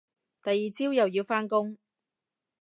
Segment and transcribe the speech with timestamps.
[0.41, 1.77] 第二朝又要返工